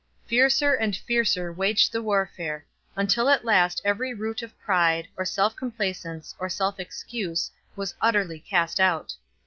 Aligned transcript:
Fiercer 0.25 0.73
and 0.73 0.95
fiercer 0.95 1.53
waged 1.53 1.91
the 1.91 2.01
warfare, 2.01 2.65
until 2.95 3.29
at 3.29 3.45
last 3.45 3.79
every 3.85 4.15
root 4.15 4.41
of 4.41 4.57
pride, 4.59 5.07
or 5.15 5.25
self 5.25 5.55
complacence, 5.55 6.33
or 6.39 6.49
self 6.49 6.79
excuse, 6.79 7.51
was 7.75 7.93
utterly 8.01 8.39
cast 8.39 8.79
out. 8.79 9.13